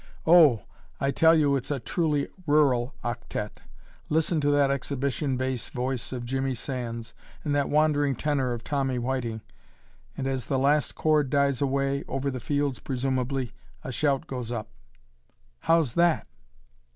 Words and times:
Oh! 0.25 0.63
I 0.99 1.11
tell 1.11 1.35
you 1.37 1.55
it's 1.55 1.69
a 1.69 1.79
truly 1.79 2.27
rural 2.47 2.95
octette. 3.03 3.61
Listen 4.09 4.41
to 4.41 4.49
that 4.49 4.71
exhibition 4.71 5.37
bass 5.37 5.69
voice 5.69 6.11
of 6.11 6.25
Jimmy 6.25 6.55
Sands 6.55 7.13
and 7.43 7.53
that 7.53 7.69
wandering 7.69 8.15
tenor 8.15 8.51
of 8.51 8.63
Tommy 8.63 8.97
Whiteing, 8.97 9.41
and 10.17 10.25
as 10.25 10.47
the 10.47 10.57
last 10.57 10.95
chord 10.95 11.29
dies 11.29 11.61
away 11.61 12.03
(over 12.07 12.31
the 12.31 12.39
fields 12.39 12.79
presumably) 12.79 13.51
a 13.83 13.91
shout 13.91 14.25
goes 14.25 14.51
up: 14.51 14.69
"How's 15.59 15.93
that?" 15.93 16.25